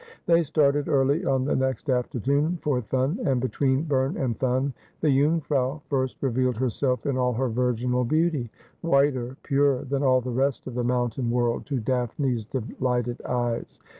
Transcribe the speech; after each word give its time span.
They 0.25 0.41
started 0.41 0.87
early 0.87 1.25
on 1.25 1.45
the 1.45 1.55
next 1.55 1.87
afternoon 1.87 2.57
for 2.63 2.81
Thun, 2.81 3.19
and 3.23 3.39
between 3.39 3.83
Berne 3.83 4.17
and 4.17 4.35
Thun 4.35 4.73
the 4.99 5.15
Jungfrau 5.15 5.81
first 5.89 6.17
revealed 6.23 6.57
herself 6.57 7.05
in 7.05 7.17
all 7.19 7.33
her 7.33 7.49
virginal 7.49 8.03
beauty— 8.03 8.49
whiter, 8.81 9.37
purer 9.43 9.83
than 9.83 10.01
all 10.01 10.19
the 10.19 10.31
rest 10.31 10.65
of 10.65 10.73
the 10.73 10.83
mountain 10.83 11.29
world— 11.29 11.65
to 11.67 11.79
Daphne's 11.79 12.45
delighted 12.45 13.21
eyes. 13.27 13.79